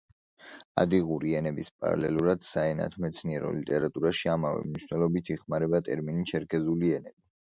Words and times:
ადიღური 0.83 1.33
ენების 1.39 1.67
პარალელურად 1.83 2.45
საენათმეცნიერო 2.47 3.51
ლიტერატურაში 3.57 4.31
ამავე 4.35 4.65
მნიშვნელობით 4.71 5.31
იხმარება 5.37 5.83
ტერმინი 5.91 6.27
„ჩერქეზული 6.33 6.91
ენები“. 7.01 7.17